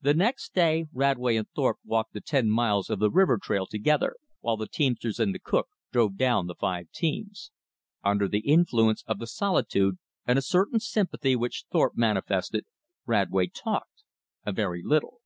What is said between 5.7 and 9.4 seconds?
drove down the five teams. Under the influence of the